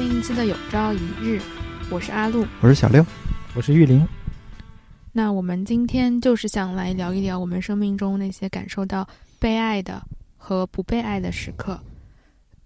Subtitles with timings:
[0.00, 1.38] 大家好，欢迎收听新一期的《有朝一日》，
[1.90, 3.04] 我是阿露，我是小六，
[3.54, 4.02] 我是玉林。
[5.12, 9.06] 那我们今天就是想来聊一聊我们生命中那些感受到
[9.38, 10.02] 被爱的
[10.38, 11.78] 和不被爱的时刻。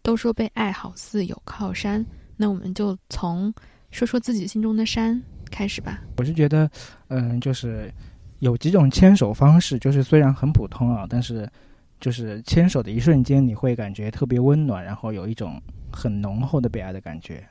[0.03, 2.05] 都说被爱好似有靠山，
[2.37, 3.53] 那我们就从
[3.91, 5.21] 说说自己心中的山
[5.51, 6.03] 开始吧。
[6.19, 6.71] 我是觉得，
[7.09, 7.93] 嗯，就是
[8.39, 11.51] 有几种牵手方式，就是虽然很普通啊，但是
[12.05, 15.59] 就是牵手的一瞬间，你会感觉特别温暖，然后有一种
[15.91, 17.43] 很浓厚的被爱的感觉。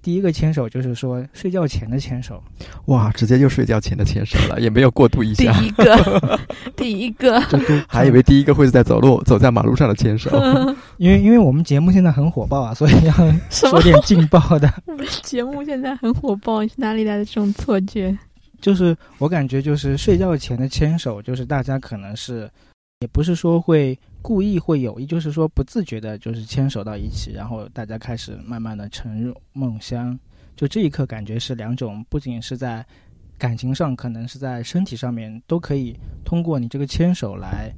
[0.00, 2.42] 第一个牵手就是说睡觉前的牵手，
[2.86, 5.52] 哇，直接就睡觉前的牵手了，也没有过渡一下。
[5.52, 6.40] 第一个，
[6.74, 7.38] 第一个，
[7.86, 10.30] 还以为第一个会是在走路走在马路上的牵手。
[10.96, 13.12] 因为因为我们节目现在很火爆啊，所以要
[13.50, 14.72] 说点劲爆的。
[14.86, 18.16] 我们节目现在很火爆，哪里来的这种错觉？
[18.58, 22.50] 就是我感觉，就是睡觉前的牵手，就是大家可能是。
[23.00, 30.18] 也不是说会故意会有意，就是说不自觉的，就是牵手到一起，然后大家开始慢慢的沉入梦乡。
[30.56, 32.84] 就这一刻，感觉是两种，不仅是在
[33.36, 37.70] 感情上，可能是在身体上面，都可以通过你这个牵手来，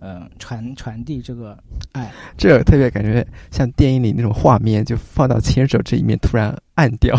[0.00, 1.62] 嗯，传传递这个
[1.92, 2.10] 爱。
[2.38, 7.14] 这特别感觉像电影里那种画面，就放到牵手这一面突然暗掉，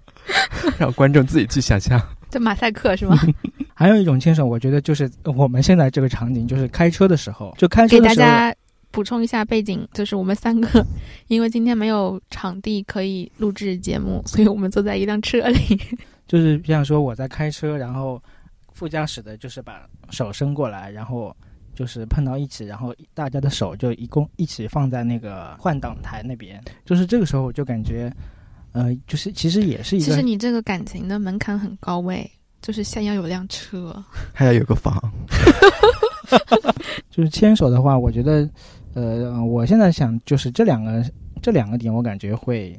[0.80, 2.00] 让观众自己去想象。
[2.30, 3.14] 这马赛克是吗？
[3.74, 8.54] 还有一种牵手，我觉得就是我们现在这个场景，就是开车的时候，就开车给大家
[8.92, 10.86] 补充一下背景，就是我们三个
[11.26, 15.80] 因为今天没有场地可以录制节目，所以我们坐在一辆车里。
[16.28, 18.22] 就是比方说我在开车，然后
[18.72, 21.36] 副驾驶的就是把手伸过来，然后
[21.74, 26.62] 就是碰到一起，然后大家的手就一共一起放在那个换挡台那边。
[26.84, 28.10] 就是这个时候我就感觉，
[28.72, 32.30] 呃，就是其实也是一个，其实你这个感情的门槛很高位。
[32.64, 34.02] 就是先要有辆车，
[34.32, 34.98] 还要有个房。
[37.12, 38.48] 就是牵手的话，我觉得，
[38.94, 41.04] 呃，我现在想，就是这两个
[41.42, 42.74] 这两个点，我感觉会，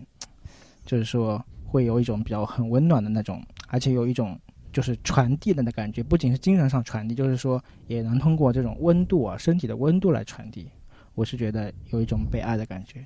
[0.87, 4.35] 就是说会有一种比较很温暖的那种，而且有一种
[4.73, 10.67] 就是传递的那感觉，不仅是精神上传递，就是说也能通过这种温度啊，身体的温度来传递。
[11.13, 13.05] 我是觉得有一种被爱的感觉。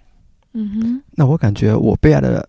[0.53, 2.47] 嗯哼，那我感觉我被爱的。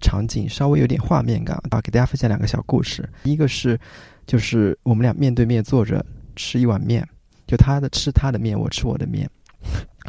[0.00, 3.08] 场景稍微有点画面感啊，给大家分享两个小故事。
[3.24, 3.78] 一个是，
[4.26, 6.04] 就是我们俩面对面坐着
[6.36, 7.06] 吃一碗面，
[7.46, 9.28] 就他的吃他的面，我吃我的面，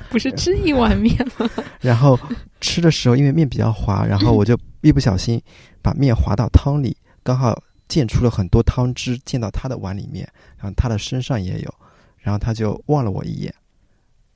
[0.09, 1.49] 不是吃一碗面吗？
[1.81, 2.19] 然后
[2.59, 5.41] 吃的时候，因为面比较滑，然后我就一不小心
[5.81, 10.27] 把面滑到汤里，刚好溅出了很多汤汁，溅到他的碗里面，
[10.57, 11.73] 然后他的身上也有，
[12.17, 13.53] 然后他就望了我一眼，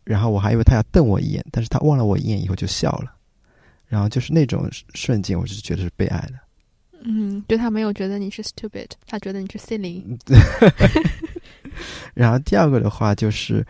[0.04, 3.15] 然后我还以为他要瞪我一眼，但是他望了我一眼以后就笑了。
[3.88, 6.34] 然后就是那种瞬间，我是觉得是被爱的。
[7.08, 10.04] 嗯，对他没有觉得你是 stupid，他觉得你是 silly。
[12.16, 13.66] 然后第二个的话就是，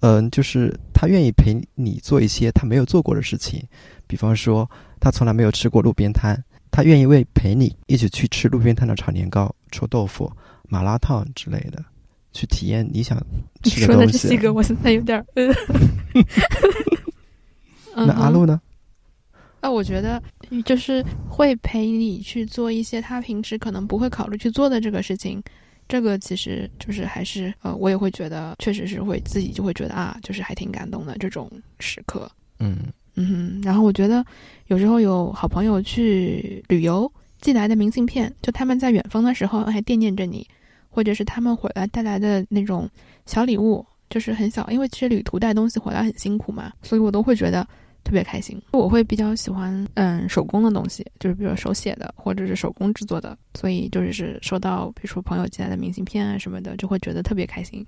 [0.00, 3.60] 嗯，就是他愿意陪你做一些他没有做过的事情，
[4.06, 6.40] 比方说他从来没有吃过路边摊，
[6.70, 10.30] 他愿意为陪你一起去吃路边摊的炒年糕、臭豆腐、
[10.68, 11.84] 麻辣烫之类的，
[12.32, 13.18] 去体验你想
[13.64, 14.12] 吃的东西。
[14.12, 15.24] 说的这几个，我现在有点。
[17.96, 18.60] 那阿路呢？
[19.66, 20.22] 那我觉得，
[20.64, 25.42] 就是会陪你去做一些他平时可能不会考虑去做的这个事情，
[25.88, 31.50] 这个其实就是还是呃，我也会觉得，确实是会自己就会觉得啊，就是还挺感动的这种
[31.80, 32.30] 时刻。
[32.60, 32.76] 嗯
[33.16, 34.24] 嗯，然后我觉得
[34.68, 40.46] 有时候有好朋友去旅游寄来的明信片，就他们在远方的时候还惦念着你，
[40.88, 42.88] 或者是他们回来带来的那种
[43.26, 47.66] 小礼物，就是很小，因为其实旅途带东西回来很辛苦嘛，所以我都会觉得。
[48.06, 57.84] 特别开心，我会比较喜欢嗯手工的东西，就是比如手写的或者是手工制作的，所以就是收到比如说朋友寄来的明信片啊什么的，就会觉得特别开心。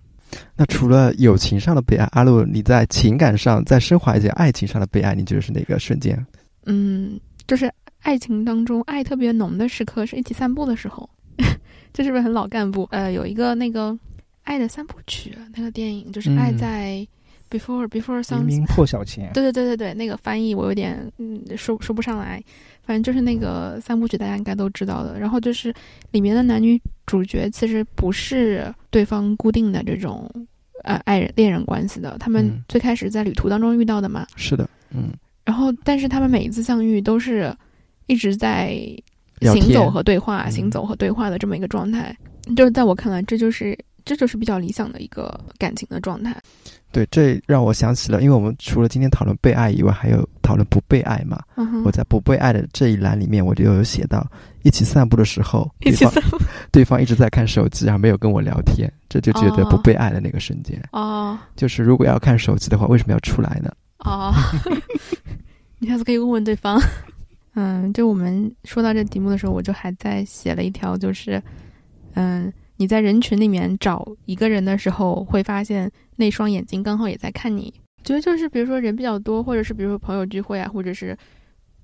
[0.56, 6.26] 那除了友情上的被爱，阿露你在情感上在升华一些爱情上的被爱，你觉得是哪个瞬间？
[6.66, 7.72] 嗯，就是
[8.02, 11.08] 爱情当中爱特别浓的时刻，是一起散步的时候。
[11.94, 12.88] 这是不是很老干部？
[12.90, 13.96] 呃，有一个那个
[14.42, 17.06] 爱的三部曲，那个电影就是爱在。
[17.50, 22.42] Before before 黎明破晓前，对对对对对，那个翻译我有点嗯说说不上来，
[22.82, 25.18] 反正就是那个三部曲，大家应该都知道的。
[25.18, 25.72] 然后就是
[26.10, 30.30] 里面的男女主角其实不是对方固定的这种
[30.84, 34.26] 呃爱人恋人关系的，他们最开始在旅途当中遇到的嘛。
[34.36, 35.10] 是的，嗯。
[35.44, 37.50] 然后，但是他们每一次相遇都是
[38.06, 38.78] 一直在
[39.40, 42.14] 行走和对话，行走和对话的这么一个状态。
[42.54, 43.74] 就是在我看来，这就是
[44.04, 46.36] 这就是比较理想的一个感情的状态。
[46.90, 51.43] 对，这让我想起了，因为我们除了今天讨论被爱以外，还有讨论不被爱嘛。
[51.85, 54.26] 我在不被爱的这一栏里面，我就有写到，
[54.62, 56.12] 一起散步的时候，对方
[56.73, 60.81] 对方一直在看手机，然后没有跟我聊天，这就觉得不被爱的那个瞬间。
[60.93, 63.70] 哦，就是如果要看手机的话，为什么要出来呢？
[63.99, 64.32] 哦，
[65.79, 66.81] 你下次可以问问对方。
[67.55, 71.43] 嗯，就我们说到这题目的时候，我就还在写了一条，就是，
[72.14, 77.72] 嗯，你在人群里面找一个人的时候，会发现那双眼睛刚好也在看你。
[78.02, 81.16] 觉得就是比如说人比较多，或者是比如说朋友聚会啊，或者是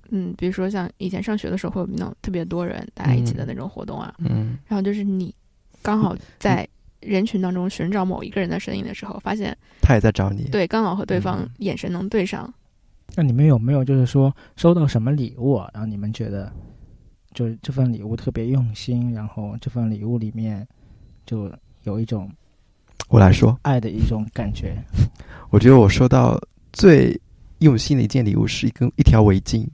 [0.09, 5.33] 嗯，比如说像以前上学的时候会有那种特别多人大家一起的那种活动啊，嗯，然后就是你
[5.81, 6.67] 刚好在
[7.01, 10.45] 人群当中寻找某一个人的身影的时候，发现他也在找你。
[10.45, 12.51] 对，刚好和对方嗯眼神能对上。
[13.15, 15.69] 那你们有没有就是说收到什么礼物啊？
[15.73, 16.51] 然后你们觉得
[17.33, 20.65] 就是这份礼物特别用心，然后这份礼物里面
[21.25, 21.51] 就
[21.83, 22.31] 有一种
[23.09, 24.75] 我来说，爱的一种感觉。
[25.49, 26.39] 我觉得我收到
[26.73, 27.19] 最
[27.59, 29.65] 用心的一件礼物是一根一条围巾，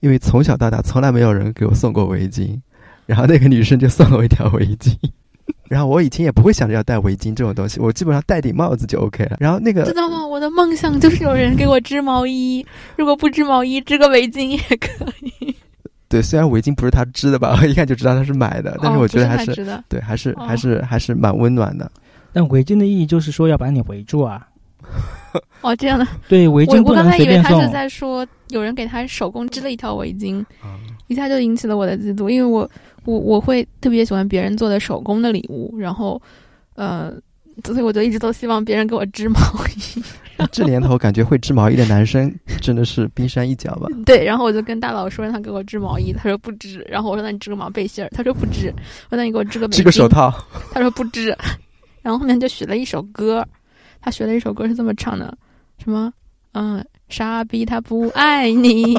[0.00, 2.58] 因为从小到大从来没有人给我送过围巾，
[3.06, 4.94] 然后那个女生就送了我一条围巾。
[5.68, 9.36] 然后我以前也不会想着要戴围巾这种东西，我基本上戴顶帽子就 OK 了。
[9.40, 10.24] 然后那个知道吗？
[10.24, 12.64] 我的梦想就是有人给我织毛衣，
[12.96, 15.56] 如果不织毛衣，织个围巾也可以。
[16.08, 19.54] 对，虽然围巾不是他织的吧，我 一看就知道他是买的，但是哦我觉得还是。
[19.88, 21.90] 对，还是、哦还是还是蛮温暖的。
[22.32, 24.46] 但围巾的意义就是说要把你围住啊。
[25.62, 26.06] 哦，这样的。
[26.28, 27.62] 对，围巾我巾不能刚才以为他随便送。
[27.62, 32.68] 是在说有人给他手工织了一条围巾，啊一下就引起了我的嫉妒，因为我
[33.04, 36.20] 我我会特别喜欢别人做的手工的礼物，然后
[36.74, 37.12] 呃，
[37.64, 39.38] 所以我就一直都希望别人给我织毛
[39.76, 40.02] 衣。
[40.52, 43.88] 这年头感觉会织毛衣的男生 真的是冰山一角吧？
[44.04, 46.86] 对，然后我就跟大佬说让他给我织毛衣，他说不织。
[46.88, 48.68] 然后我说那你织个毛背心儿，他说不织。
[49.10, 50.32] 我说那你给我织个织个手，套，
[50.72, 51.36] 他说不织。
[52.02, 53.46] 然后后面就学了一首歌，
[54.00, 55.36] 他学了一首歌是这么唱的，
[55.82, 56.12] 什么
[56.52, 58.96] 嗯，傻逼他不爱你，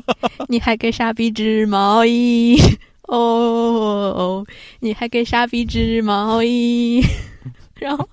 [0.48, 2.58] 你还给傻逼织毛衣
[3.04, 3.16] 哦。
[3.18, 4.46] 哦，
[4.80, 7.02] 你还给傻逼织毛衣，
[7.80, 8.08] 然后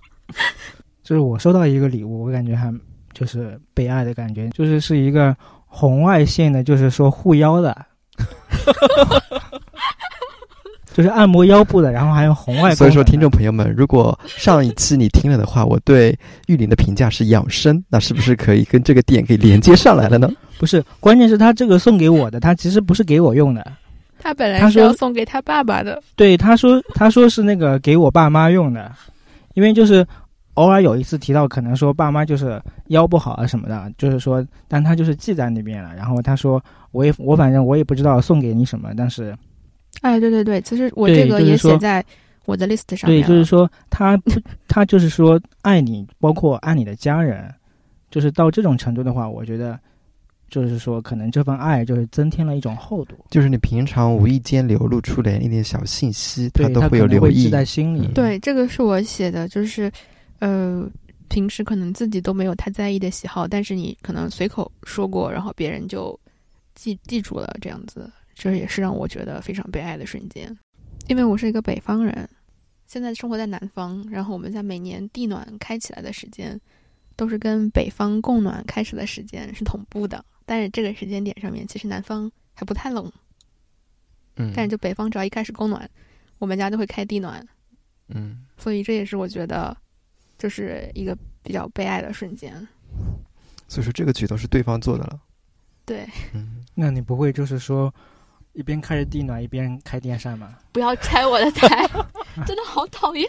[1.02, 2.72] 就是我收到一个礼物，我感觉还
[3.14, 5.34] 就是被爱的感觉，就是是一个
[5.66, 7.76] 红外线的，就是说护腰的，
[10.92, 12.74] 就是按摩腰部的，然后还有红外。
[12.74, 16.16] 所以说，听众，朋友们，如果上一期你听了的话，我对
[16.46, 20.30] 玉林的评价是养生，那是不是可以跟这个点给连接上来了呢？
[20.58, 23.72] 不是，关键是他这个送给我的，他其实不是给我用的。
[24.20, 28.90] 他本来说是要送给他爸爸的，对，他说他说是那个给我爸妈用的，
[29.54, 30.06] 因为就是
[30.54, 35.94] 偶尔有一次提到，可能说爸妈就是腰不好啊什么的，就是说，但他就是记在那边了。
[35.94, 36.62] 然后他说，
[36.92, 39.36] 我也我反正我也不知道送给你什么，但是
[40.00, 42.04] 哎，对对对，其实我这个也写在
[42.44, 43.28] 我的 list 上对，面对。
[43.28, 44.20] 就是说他
[44.68, 47.52] 他就是说爱你，包括爱你的家人，
[48.10, 49.78] 就是到这种程度的话，我觉得
[50.48, 57.48] 就是说可能这份爱就是增添了一种厚度，就是你平常无意间流露出的一点小信息，他都会有留意。
[57.48, 58.06] 在心里。
[58.06, 59.90] 嗯对，这个是我写的，就是，
[60.40, 60.90] 呃，
[61.28, 66.18] 平时可能自己都没有太在意的喜好，但是你可能随口说过，然后别人就
[66.74, 70.56] 记记住了，这样子，这也是让我觉得非常悲哀的瞬间。
[71.08, 72.28] 因为我是一个北方人，
[72.86, 76.60] 现在生活在南方，然后我们家每年地暖开起来的时间，
[77.16, 83.10] 都是跟北方供暖开始的时间是同步的，但是这个时间点上面，其实南方还不太冷，
[84.36, 85.88] 嗯，但是就北方只要一开始供暖，
[86.38, 87.46] 我们家就会开地暖。
[88.08, 89.76] 嗯，所以这也是我觉得，
[90.44, 92.52] 就是一个比较悲哀的瞬间。
[93.66, 95.18] 所以说这个举动是对方做的了。
[95.86, 97.90] 对，嗯，那你不会就是说
[98.52, 100.58] 一边开着地暖一边开电扇吗？
[100.70, 101.88] 不要拆我的台，
[102.44, 103.26] 真的好讨厌，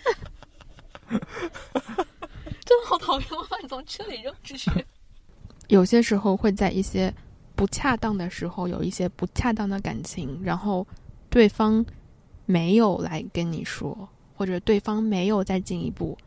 [1.07, 3.29] 真的好讨厌！
[3.31, 4.69] 我把你从车里扔出去。
[5.69, 7.13] 有些时候会在一些
[7.55, 10.85] 不恰当的时候有一些不恰当的感情，然后
[11.29, 11.85] 对方
[12.45, 16.17] 没有来跟你说，或者对方没有再进一步，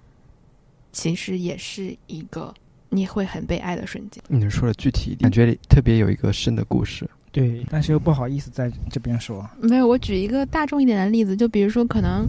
[0.92, 2.52] 其实也是一个
[2.88, 4.22] 你会很被爱的瞬间。
[4.28, 7.08] 你说的具体一点，感觉特别有一个深的故事。
[7.30, 9.48] 对，但是又不好意思在这边说。
[9.60, 12.26] 没有，我举一个大众一点的例子，就比如说，可能，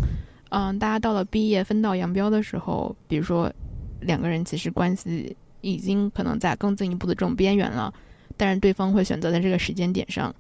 [0.50, 3.52] 嗯，大家到了毕业分道扬镳的时候，比如说
[4.02, 7.92] 两个人其实关系已经可能在更进一步的这种边缘了，
[8.36, 10.36] 但是对方会选择在这个时间点上，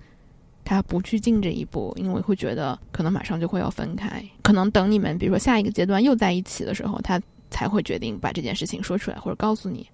[0.65, 7.19] 他不去进这一步，因为会觉得可能马上就会要分开，可能等你们比如说下一个阶段又在一起的时候，他
[7.49, 9.87] 才会决定把这件事情说出来或者告诉你。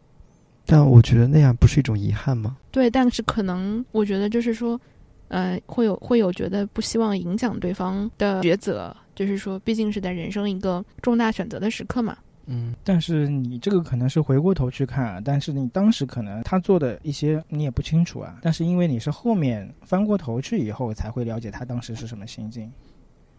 [0.66, 2.58] 但我觉得那样不是一种遗憾吗？
[2.72, 4.80] 对，但是可能我觉得就是说，
[5.28, 12.18] 呃，会有会有觉得不希望影响对方的抉择，就是说，毕竟是在人生一个重大选择的时刻嘛。
[12.48, 22.72] 嗯，但是你这个可能是回过头去看啊，但是你当时可能他做的一些你也不清楚啊，但是因为你是后面翻过头去以后才会了解他当时是什么心境。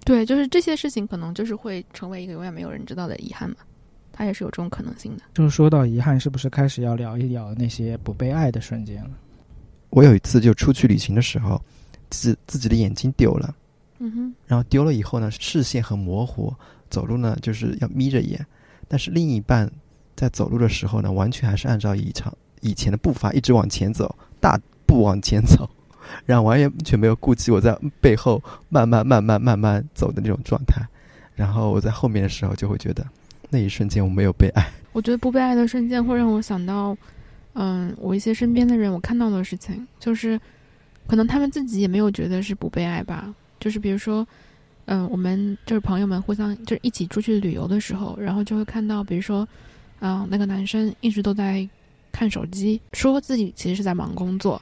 [0.04, 3.56] 对，就是这些事情可能就是会成为一个永远没有人知道的遗憾嘛，
[4.16, 5.22] 它也是有这种可能性的。
[5.34, 9.10] 就是说到遗憾，是不是开始要聊一聊那些不被爱的瞬间了？
[9.90, 11.62] 我有一次就出去旅行的时候，
[12.10, 13.54] 自自己的眼睛丢了，
[13.98, 16.52] 嗯哼，然后丢了以后呢，视线很模糊，
[16.88, 18.44] 走路呢就是要眯着眼，
[18.88, 19.70] 但是另一半
[20.14, 25.68] 在走路的时候呢，完全还是按照以常以前的步伐一直往前走，大步往前走，
[26.24, 30.82] 然后完全没有顾及我在背后慢慢慢慢慢慢走的那种状态，
[31.34, 33.06] 然后我在后面的时候就会觉得
[33.50, 34.66] 那一瞬间我没有被爱。
[34.92, 36.96] 我觉得不被爱的瞬间会让我想到，
[37.54, 40.40] 嗯，我一些身边的人我看到的事情，就是
[41.06, 43.34] 可能他们自己也没有觉得是不被爱吧。
[43.60, 44.26] 就是比如说，
[44.86, 49.46] 嗯，我们就是朋友们互相就是一起出去旅游的时候，然后就会看到，比如说，
[49.98, 51.68] 啊、那个男生一直都在
[52.12, 54.60] 看手机，说自己其实是在忙工作，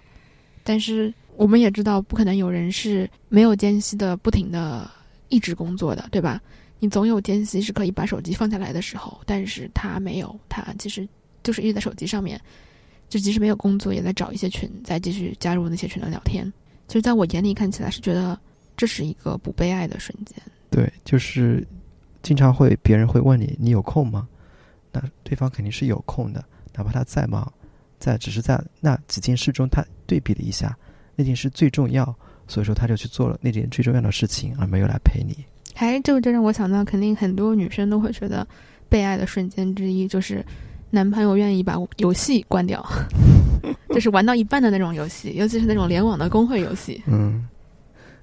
[0.62, 4.90] 但是我们也知道，不可能有人是没有间隙的不停的
[5.28, 6.40] 一直工作的，对吧？
[6.84, 11.08] 你总有间隙是可以把手机放下来的时候，但是他没有，他其实
[11.42, 12.38] 就是一直在手机上面，
[13.08, 16.44] 就即使没有工作，也在找一些群，再继续加入那些群的聊天。
[16.86, 18.38] 就是在我眼里看起来是觉得
[18.76, 20.36] 这是一个不被爱的瞬间。
[20.68, 21.66] 对，就是
[22.22, 24.28] 经常会别人会问你，你有空吗？
[24.92, 27.50] 那对方肯定是有空的，哪怕他再忙，
[27.98, 30.76] 在只是在那几件事中，他对比了一下，
[31.16, 32.14] 那件事最重要，
[32.46, 35.42] 所以说他就去做了那件最重要的事情，而没有来陪你。
[35.74, 38.46] 还这这让我想到，肯定很多女生都会觉得
[38.88, 40.44] 被爱的瞬间之一就是
[40.90, 42.84] 男朋友愿意把游戏关掉，
[43.90, 47.02] 就是玩到一半的那种游戏，尤其是那种联网的公会游戏。
[47.06, 47.46] 嗯，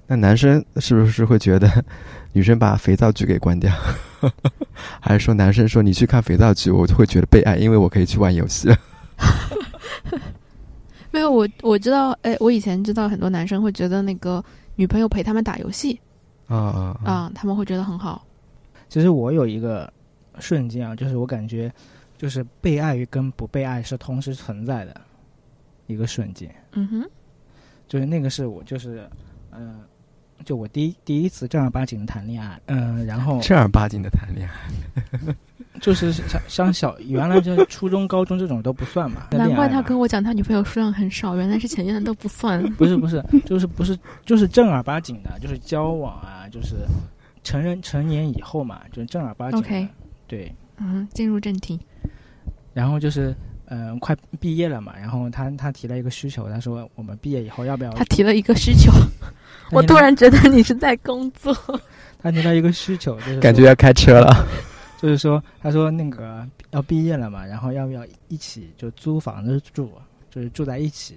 [0.06, 1.84] 那男生是不是会觉得
[2.32, 3.70] 女生把肥皂剧给关掉？
[5.00, 8.76] 还是说男生说你去看肥皂剧，我就会觉得被爱，因为我可以去玩游戏了？
[11.10, 14.42] 没有，我我知道，哎，我以前知道很多男生会觉得那个
[14.76, 16.00] 女朋友陪他们打游戏
[16.56, 17.12] 啊啊啊！
[17.12, 18.26] 啊、他们会觉得很好。
[18.88, 19.90] 其实我有一个
[20.38, 21.72] 瞬间啊，就是我感觉，
[22.16, 25.00] 就是被爱跟不被爱是同时存在的
[25.86, 26.54] 一个瞬间。
[26.72, 27.10] 嗯哼，
[27.88, 29.08] 就是那个是我就是，
[29.52, 29.80] 嗯、
[30.44, 35.34] 就我第一第一次正儿八经的谈恋爱，嗯、然后正儿八经的谈恋爱，
[35.80, 39.28] 就是像像小原来这初中、高中这种都不算嘛。
[39.30, 42.62] 难怪他跟我讲他女朋友数量很少，原来是前面的都不算。
[42.74, 46.76] 不是不是，就是不是就是正儿八经的，就是交往啊，就是
[47.42, 49.66] 成人成年以后嘛，就是正儿八经的。
[49.66, 49.88] OK
[50.26, 51.80] 对，嗯，进入正题。
[52.74, 53.34] 然后就是
[53.66, 57.90] 嗯、呃快毕业了嘛，然后他他提了一个需求，他说我们毕业以后要不要？
[57.92, 58.92] 他提了一个需求，
[59.70, 61.54] 我突然觉得你是在工作。
[62.22, 64.46] 他提了一个需求，就是感觉要开车了。
[65.02, 69.90] 就是说，他说那个要毕业了嘛，然后要不要一起就租房子住，
[70.30, 71.16] 就是住在一起。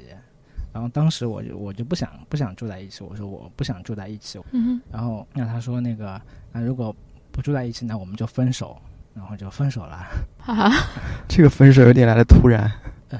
[0.73, 4.39] 然后当时我就我就不想不想住在一起，我说我不想住在一起。
[4.51, 6.19] 嗯然后那他说那个
[6.51, 6.93] 那如果
[7.31, 8.75] 不住在一起，那我们就分手，
[9.13, 10.05] 然后就分手了。
[10.39, 10.87] 哼，哈哈，
[11.29, 12.69] 这个分手有点来的突然。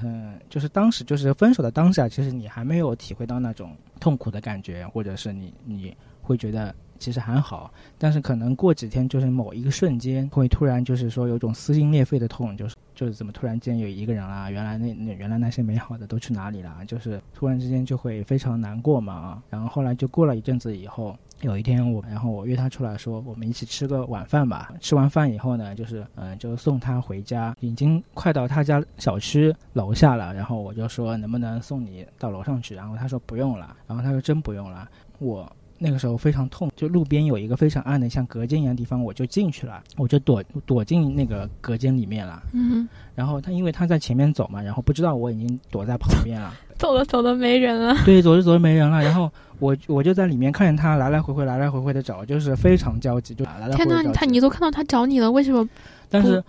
[0.03, 16.73] 嗯，就是当时就是分手的当下，其实你还没有体会到那种痛苦的感觉，或者是你你会觉得其实还好，但是可能过几天就是某一个瞬间会突然就是说有种撕心裂肺的痛，就是就是怎么突然间有一个人啊，原来那那原来那些美好的都去哪里了？
[16.87, 19.43] 就是突然之间就会非常难过嘛啊。
[19.49, 24.73] 然后后来就过了一阵子以后，有一天我然后我约他出来说我们一起吃个晚饭吧。
[24.79, 30.33] 吃完饭以后呢，就是嗯、就送他回家，已经快到他家小区楼下了。
[30.33, 32.73] 然后我就说能不能送你到楼上去？
[32.73, 33.75] 然后他说不用了。
[33.87, 34.89] 然后他说真不用了。
[35.19, 42.41] 我那个时候非常痛，就路边有一个非常暗的像隔间一样的地方，我就进去了，我就躲躲进那个隔间里面了。
[42.53, 46.53] 嗯然后他因为他在前面走嘛，然后不知道我已经躲在旁边了。
[46.77, 47.95] 走着走着没人了。
[48.03, 54.09] 对，走着走着没人了，然后我我就在里面看见他来来回回来来回回的找，就是非常焦急，就来来回回着急。
[54.13, 55.67] 他你都看到他找你了，为什么？
[56.09, 56.43] 但是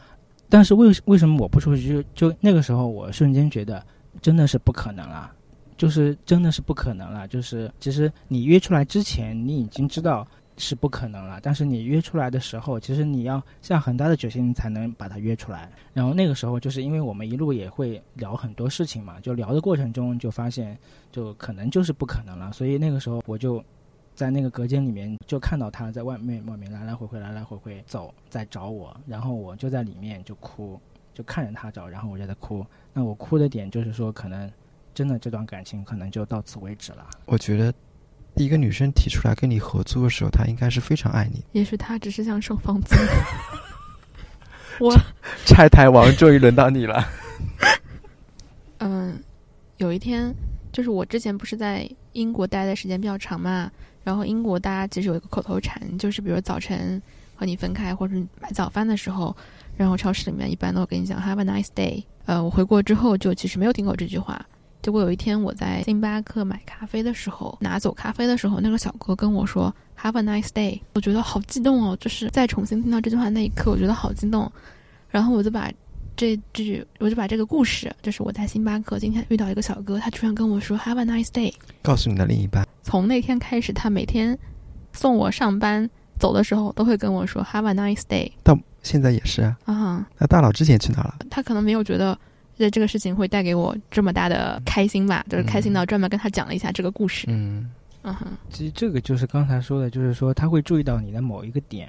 [0.49, 2.03] 但是为为什么我不出去？
[2.15, 3.81] 就就那个时候，我瞬间觉得
[4.21, 5.31] 真的是不可能了，
[5.77, 7.27] 就是真的是不可能了。
[7.29, 15.71] 就是其实你约出来之前，你已经知道是不可能了，但是你约出来的时候，其实你要下很大的决心才能把他约出来。
[15.93, 20.79] 然后那个时候，就是因为我们一路也会聊很多事情嘛，就聊的过程中就发现，
[21.13, 22.53] 就可能就是不可能了。
[22.53, 23.65] 所以那个时候我就。
[24.17, 30.81] 在那个隔间里面，就看到他在外面外面来来回回来来回回走，在找我，然后我就在里面就哭，
[31.13, 32.65] 就看着他找，然后我就在哭。
[32.95, 34.51] 那我哭的点就是说，可能
[34.97, 37.07] 真的这段感情可能就到此为止了。
[37.27, 37.71] 我觉得，
[38.37, 41.45] 一个女生提出来跟你合租的时候，她应该是非常爱你。
[41.53, 42.97] 也许她只是想收房租。
[44.81, 44.99] 我
[45.45, 47.07] 拆台王终于轮到你了。
[48.79, 49.23] 嗯，
[49.77, 50.35] 有一天，
[50.73, 53.71] 就是我之前不是在英国待的时间比较长嘛，
[54.03, 57.01] 然后英国大家其实有一个口头禅，就是比如早晨
[57.35, 59.37] 和你分开或者买早饭的时候，
[59.77, 62.03] 然后超市里面一般都会跟你讲 “Have a nice day”。
[62.25, 64.45] 呃，我回国之后就其实没有听过这句话，
[64.87, 71.97] 结果有一天我在星巴克买咖啡的时候，拿走咖啡的时候，那个小哥跟我说 “Have a nice day”，我觉得好激动哦！
[71.99, 74.49] 就是再重新听到这句话那一刻，我觉得好激动。
[75.11, 75.69] 然后我就把
[76.17, 81.53] 这句，我就把这个故事，就是我在星巴克今天遇到一个小哥，他突然跟我说 “Have a nice day”，
[81.83, 82.65] 告诉你的另一半。
[82.85, 84.39] 从那天开始，他每天
[84.93, 88.31] 送我上班走的时候，都会跟我说 “Have a nice day”。
[88.45, 89.57] 到现在也是啊。
[89.65, 91.17] 啊，那大佬之前去哪了？
[91.29, 92.17] 他可能没有觉得。
[92.57, 95.25] 这这个事情会带给我这么大的开心吧？
[95.29, 97.27] 就是开心到专门跟他讲了一下这个故事。
[97.29, 97.71] 嗯
[98.03, 101.89] 嗯哼，其实这个就是刚才说的，就是说他会注意到你的某一个点，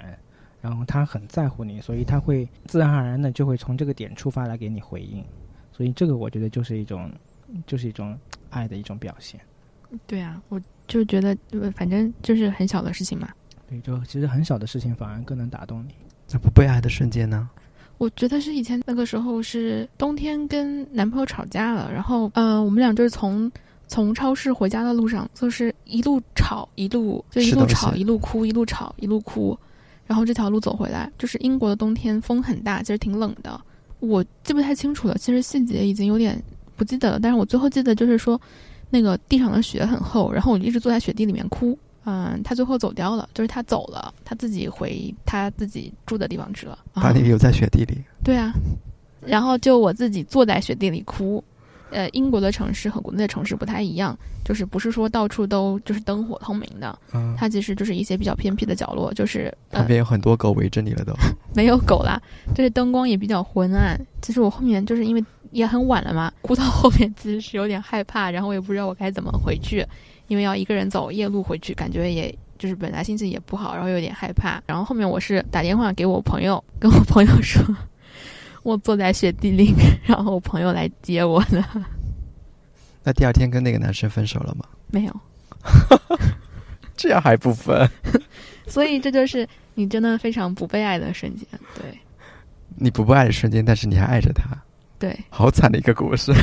[0.61, 5.23] 然后他很在乎你，所以他会自然而然的就会从这个点出发来给你回应。
[5.71, 7.11] 所以这个我觉得就是一种，
[7.67, 8.17] 就是一种
[8.49, 9.39] 爱的一种表现。
[10.07, 11.37] 对啊，我就觉得，
[11.75, 13.29] 反正就是很小的事情嘛。
[13.69, 15.93] 对，就其实很小的事情反而更能打动你。
[16.31, 17.47] 那不被爱的瞬间呢？
[17.97, 23.51] 我觉得是以前那个时候是冬天跟男朋友吵架了，然后呃，我们俩就是从
[23.87, 29.57] 从超市回家的路上，就是一路吵一路就一路吵一路哭一路吵一路哭，
[30.05, 33.59] 然后这条路走回来，就是英国的冬天风很大，其实挺冷的。
[33.99, 36.39] 我记不太清楚了，其实细节已经有点
[36.75, 38.39] 不记得了，但是我最后记得就是说，
[38.91, 41.75] 那个地上的雪很厚，然后我就一直坐在雪地里面哭。
[42.09, 46.79] 嗯，他最后走掉了，就是他走了，他自己回他自己住的地方去了。
[46.93, 48.01] 把你留在雪地里。
[48.23, 48.53] 对啊，
[49.19, 51.43] 然后就我自己坐在雪地里哭。
[51.89, 56.99] 呃，英国的城市和国内的城市不太一样，就是不是说到处都就是灯火通明的。
[57.13, 61.13] 嗯，它其实就是一些比较偏僻的角落，就是旁边有很多狗围着你了都。
[61.55, 62.21] 没有狗啦，
[62.53, 63.97] 就是灯光也比较昏暗。
[64.21, 69.85] 其实我后面就是因为也很晚了嘛，哭到后面其实是有点害怕，然后我也不知道我该怎么回去。
[70.27, 74.61] 因为要一个人走夜路回去，感觉也就是本来心情也不好，然后有点害怕。
[74.65, 77.63] 然后后面我是打电话给我朋友，跟我朋友说，
[78.63, 81.63] 我坐在雪地里面，然后我朋友来接我的。
[83.03, 84.65] 那第二天跟那个男生分手了吗？
[84.87, 85.19] 没有。
[86.97, 87.89] 这样还不分？
[88.67, 91.47] 所以这就是你真的非常不被爱的瞬间。
[91.75, 91.97] 对。
[92.75, 94.43] 你不被爱的瞬间，但是你还爱着他。
[94.99, 95.17] 对。
[95.29, 96.33] 好惨的一个故事。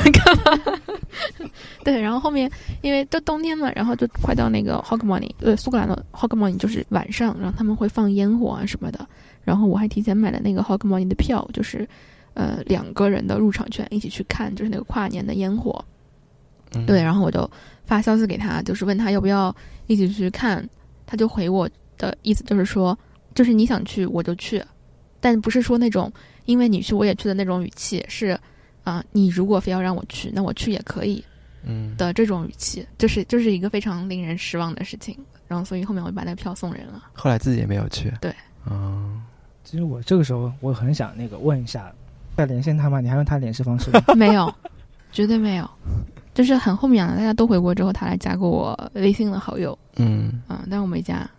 [1.83, 2.49] 对，然后后面
[2.81, 9.07] 因为都冬天嘛，然后就快到那个 Hogmanay，对，苏格兰的 Hogmanay 就是晚上，然后他们会放烟火啊什么的。
[9.43, 11.87] 然后我还提前买了那个 Hogmanay 的票，就是
[12.33, 15.83] 呃两个人的入场券，一起去看，就是那个跨年的烟火。
[16.87, 17.49] 对，然后我就
[17.85, 19.55] 发消息给他，就是问他要不要
[19.87, 20.67] 一起去看，
[21.05, 22.97] 他就回我的意思就是说，
[23.33, 24.61] 就是你想去我就去，
[25.19, 26.11] 但不是说那种
[26.45, 28.37] 因为你去我也去的那种语气，是。
[28.85, 31.21] 啊，你如果非要让我去，那我去也可以，
[31.63, 35.17] 嗯的这种语气，就是就是一个非常令人失望的事情。
[35.47, 37.03] 然后，所以后面我就把那个票送人了。
[37.13, 38.11] 后来自己也没有去。
[38.19, 38.33] 对，
[38.65, 39.21] 嗯，
[39.63, 41.93] 其实我这个时候我很想那个问一下，
[42.37, 42.99] 要连线他吗？
[42.99, 44.01] 你还用他联系方式吗？
[44.17, 44.51] 没有，
[45.11, 45.69] 绝对没有。
[46.33, 49.77] 就是很后面了，大家都回国之后，他来加过我微信的好友。
[49.97, 51.29] 嗯嗯，但我没加。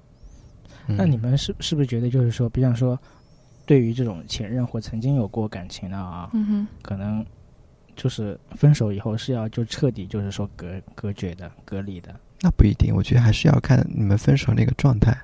[0.86, 2.96] 那你们是是不是觉得就是说，比方说，
[3.66, 7.26] 对于这种前任或曾经有过感情的啊，嗯哼，可能。
[7.96, 15.16] 就是分手以后是要就彻底就是说隔隔绝的隔离的，那不一定，我觉得还是要看你们分手那个状态。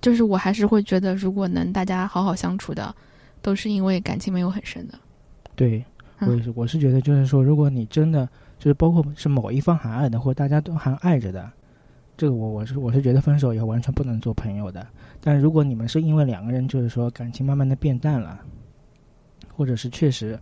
[0.00, 2.94] 就是我还是会觉得，如果能大家好好相处的，
[3.40, 4.98] 都是因为感情没有很深的。
[5.56, 5.84] 对，
[6.20, 11.50] 我也是，我是觉得就是说，如果你真的就是包括是某一方还爱的，或大家都还爱着的，
[12.16, 14.86] 这个我我是我是觉得分手以后完全不能做朋友的。
[15.20, 18.40] 但如果你们是因为两个人就是说感情慢慢的变淡了，
[19.52, 20.38] 或者是确实。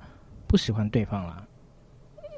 [0.51, 1.47] 不喜欢对方了，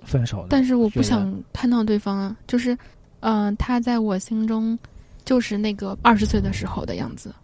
[0.04, 0.46] 分手。
[0.50, 2.76] 但是我不想看到对方啊，就是，
[3.20, 4.78] 嗯，他在我心中
[5.24, 7.34] 就是那个二十岁的时候的样子，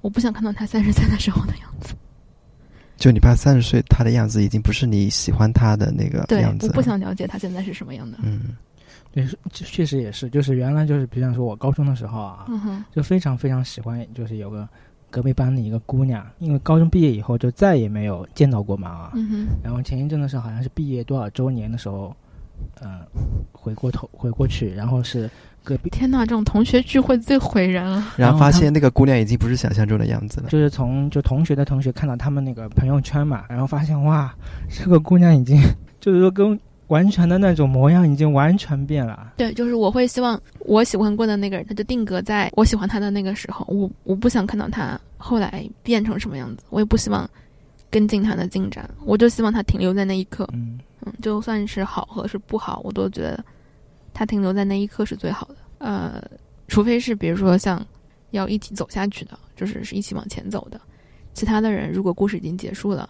[0.00, 1.94] 我不想看到他三十岁的时候的样子。
[2.96, 6.66] 就你怕三十岁他的样子已经不是你喜欢他的那个样子。
[6.66, 8.18] 我不想了解他现在是什么样的。
[8.24, 8.56] 嗯，
[9.12, 12.48] 对，确实也是，就是原来就是，比方说我高中的时候啊，
[12.92, 14.68] 就非常非常喜欢，就是有个。
[15.10, 19.12] 隔壁班的一个姑娘，因为高中毕业以后就再也没有见到过嘛啊。
[19.14, 19.46] 嗯。
[19.62, 22.14] 然后前一阵的时候，好像是毕业多少周年的时候，
[22.82, 23.00] 嗯，
[23.52, 25.30] 回过头回过去，然后是
[25.64, 25.90] 隔壁。
[25.90, 28.04] 天哪，这种同学聚会最毁人了。
[28.16, 30.48] 然后发现那个姑娘已经不是想象中的样子了。
[30.48, 34.34] 就是从就同学的同学看到他们那个朋友圈嘛，然后发现哇，
[34.68, 35.60] 这个姑娘已经
[36.00, 36.58] 就是说跟。
[36.88, 39.32] 完全的那种模样已经完全变了。
[39.36, 43.64] 对，就是我会希望我喜欢过的那个人，他就定格在我喜欢他的那个时候。
[43.68, 47.28] 我我不想看到他后来变成什么样子，我也不希望
[47.90, 48.88] 跟进他的进展。
[49.04, 50.48] 我就希望他停留在那一刻。
[50.52, 53.44] 嗯嗯，就算是好和是不好，我都觉得
[54.12, 55.56] 他停留在那一刻是最好的。
[55.78, 56.22] 呃，
[56.66, 57.84] 除非是比如说像
[58.32, 60.80] 要一起走下去的，就是是一起往前走的。
[61.34, 63.08] 其他的人如果故事已经结束了，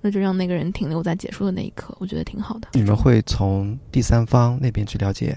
[0.00, 2.68] 那就让那个人停留在结束的那一刻，我觉得挺好的。
[2.72, 5.36] 你们会从第三方那边去了解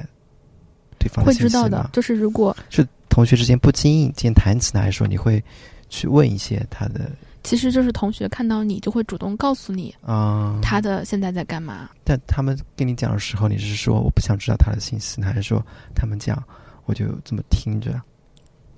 [0.97, 5.43] 对方的会知道的，就是如果是同学之间不经意间谈起来说，你会
[5.89, 7.11] 去问一些他的
[7.43, 11.89] 其实就是同学看到你就会主动告诉你啊，他的现在在干嘛。
[12.05, 15.61] 但他们跟你讲的时候，你是说我不想知道他的信息，还是说
[15.93, 16.41] 他们讲
[16.85, 18.01] 我就这么听着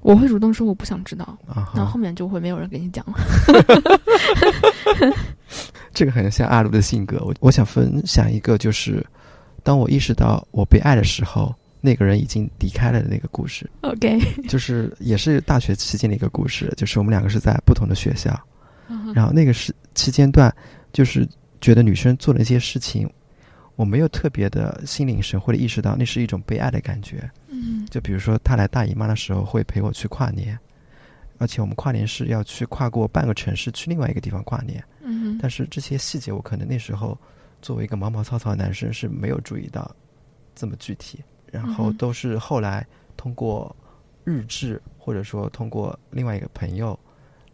[0.05, 1.99] 我会主动说我不想知道，啊然后后？
[1.99, 3.17] 面就会没有人跟你讲了。
[5.95, 7.17] 这个很像阿鲁的性格。
[7.25, 9.03] 我我想分享一个，就是
[9.63, 18.39] 当我意识到我被爱的时候，那个人已经离开了的那个故事，OK， 就是也是大学期间的一个故事，就是我们两个是在不同的学校，
[18.89, 20.55] 嗯然后那个是期间段，
[20.93, 21.27] 就是
[21.61, 23.09] 觉得女生做的一些事情，
[23.75, 27.27] 我没有特别的心领神会的意识到那是一种被爱的感觉。
[27.55, 27.85] 嗯。
[27.87, 30.57] 就比如说他来大姨妈的时候会陪我去跨年，
[31.37, 37.17] 而且我们跨年是要去跨过半个城市去另外一个地方跨年，嗯但是这些细节我可能那时候
[37.61, 39.89] 作为一个毛毛糙糙的男生是没有注意到
[40.53, 41.19] 这么具体，
[41.51, 42.85] 然后都是后来
[43.17, 43.75] 通过
[44.23, 46.97] 日志或者说通过另外一个朋友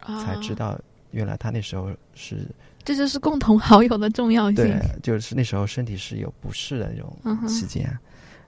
[0.00, 0.78] 才知，道，
[1.10, 4.56] 原来他那时候是啊这就是共同好友的重要性。
[4.56, 7.96] 对，就是那时候身体是有不适的那种期间。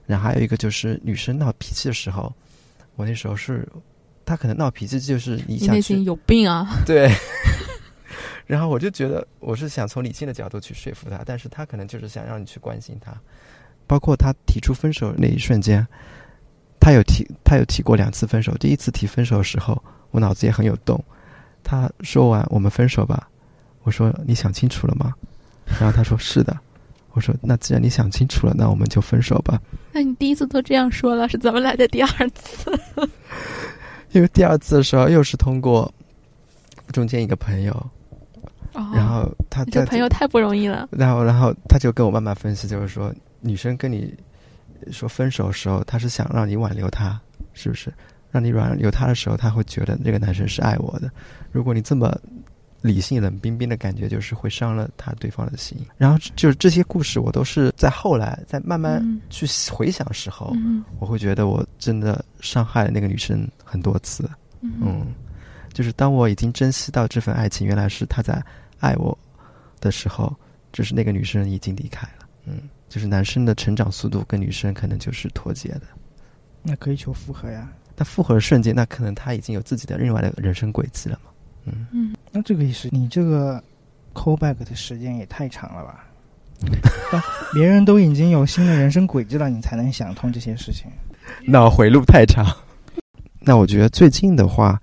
[0.05, 2.31] 然后还有一个就是女生闹脾气的时候，
[2.95, 3.67] 我那时候是，
[4.25, 6.67] 她可能闹脾气就是你内心有病啊！
[6.85, 7.11] 对，
[8.45, 13.11] 然后我就觉得我是想从理性的角度去说服她，但是她可能就是想让你去关心她。
[13.87, 15.85] 包括她提出分手那一瞬间，
[16.79, 18.55] 她有提，她有提过两次分手。
[18.57, 21.03] 第一次提分手的时候，我脑子也很有洞。
[21.63, 23.27] 她说完我们分手吧，
[23.83, 25.13] 我说你想清楚了吗？
[25.79, 26.55] 然后她说是的。
[27.15, 29.59] 我说那既然你想清楚了，那我们就分手吧。
[29.91, 32.71] 那你第一次都这样说了，是怎么来的第二次？
[34.11, 35.91] 因为第二次的时候又是通过
[36.91, 37.73] 中间一个朋友，
[38.73, 40.87] 哦然后他这在朋友太不容易了。
[40.91, 44.13] 然后，然后他就跟我慢慢分析，就是说，女生跟你
[44.91, 47.19] 说分手的时候，她是想让你挽留她，
[47.53, 47.93] 是不是？
[48.31, 51.09] 让你挽留她的时候，她会觉得那个男生是爱我的。
[51.51, 52.13] 如果你这么
[52.85, 55.77] 理性冷冰冰的感觉，就是会伤了他对方的心。
[55.97, 64.29] 然后就是这些故事，我都是在后来在慢慢嗯去回想时候，嗯我会觉得我真的伤害了那个女生很多次。
[64.61, 65.13] 嗯嗯，
[65.73, 68.41] 就是当我已经珍惜到这份爱情，原来是他在
[68.79, 69.17] 爱我
[69.81, 70.33] 的时候，
[70.71, 72.27] 就是那个女生已经离开了。
[72.45, 75.81] 嗯，就是男生的成长速度跟女生可能就是脱节的。
[76.61, 77.67] 那可以求复合呀。
[77.97, 81.31] 那复合的瞬间，那可能他已经有自己的另外的人生轨迹了嘛。
[81.65, 83.61] 嗯，嗯，那这个也是你这个
[84.13, 86.05] callback 的时间也太长了吧？
[87.53, 90.87] 别人都已经有新的人生轨迹了，你才能想通这些事情。
[91.45, 92.45] 脑回路太长。
[93.39, 94.79] 那我觉得最近的话，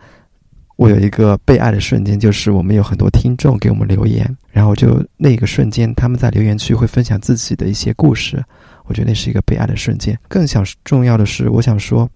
[0.77, 8.45] 我有一个被爱的瞬间，就是我们有很多听众给我们留言，然后就那个瞬间，他们在留言区会分享自己的一些故事，
[8.85, 10.19] 我觉得那是一个被爱的瞬间。
[10.29, 12.09] 更想重要的是，我想说，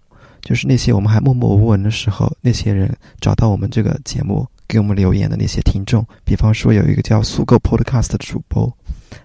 [0.43, 8.71] 就是那些我们还默默无闻的时候，那些人找到我们这个节目给我们留言的那些听众，比方说有一个叫苏购 Podcast 的主播，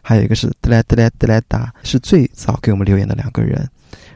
[0.02, 3.68] 还有一个是德莱德莱德莱达，是最早给我们留言的两个人，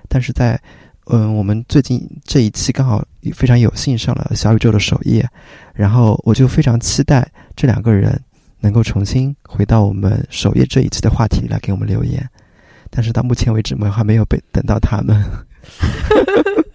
[0.07, 0.59] 但是在
[1.07, 5.27] 嗯，我们最近这一期刚好非常有幸上了小宇宙的首页，
[5.73, 8.19] 然后我就非常期待这两个人
[8.59, 12.27] 能够重新回到我们首页这一期的话题里来给我们留言，
[12.89, 15.23] 但是到目前为止，我们还没有被等到他们。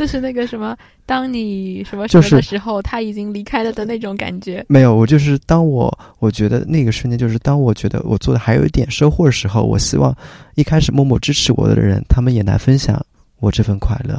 [0.00, 4.64] 就是那个什么，当你什么什么的时候，他已经离开了的那种感觉。
[4.66, 10.16] 没有，我就是当我我觉得那个瞬间，就是当我觉得我做的还有一点收获的时候，我希望
[10.54, 12.98] 一开始默默支持我的人，他们也来分享
[13.40, 14.14] 我这份快乐。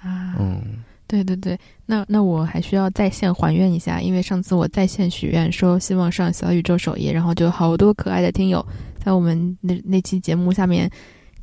[0.00, 0.62] 啊，嗯，
[1.06, 8.66] 对对对，那那我还需要在线还愿一下，因为上次我在线许愿说希望上小宇宙首页，然后就有好多可爱的听友
[9.04, 10.90] 在我们那那期节目下面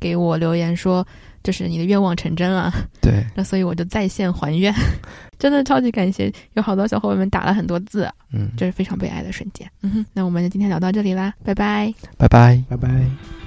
[0.00, 1.06] 给我留言说，
[1.46, 4.74] 就是你的愿望成真了，对， 那所以我就在线还愿，
[5.38, 9.70] 真的超级感谢，有好多小伙伴们打了很多字，嗯，这是非常被爱的瞬间。
[9.82, 11.94] 嗯哼，那我们就今天聊到这里啦，拜拜。
[12.18, 12.60] 拜拜。
[12.68, 13.45] 拜拜。